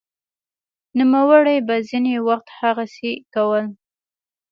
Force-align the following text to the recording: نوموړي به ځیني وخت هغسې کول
نوموړي 0.97 1.57
به 1.67 1.75
ځیني 1.89 2.15
وخت 2.27 2.47
هغسې 2.59 3.11
کول 3.33 3.65